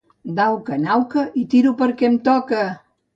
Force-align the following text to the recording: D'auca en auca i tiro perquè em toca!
D'auca 0.37 0.77
en 0.77 0.87
auca 0.93 1.25
i 1.41 1.43
tiro 1.51 1.73
perquè 1.83 2.09
em 2.13 2.17
toca! 2.29 2.63